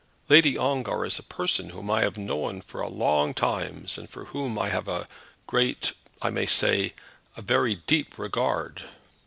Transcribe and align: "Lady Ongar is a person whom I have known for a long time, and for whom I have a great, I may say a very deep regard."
"Lady 0.29 0.57
Ongar 0.57 1.05
is 1.05 1.19
a 1.19 1.21
person 1.23 1.69
whom 1.69 1.91
I 1.91 2.01
have 2.01 2.17
known 2.17 2.61
for 2.63 2.81
a 2.81 2.89
long 2.89 3.35
time, 3.35 3.85
and 3.97 4.09
for 4.09 4.25
whom 4.25 4.57
I 4.57 4.69
have 4.69 4.87
a 4.87 5.07
great, 5.45 5.91
I 6.23 6.31
may 6.31 6.47
say 6.47 6.93
a 7.37 7.43
very 7.43 7.75
deep 7.75 8.17
regard." 8.17 8.81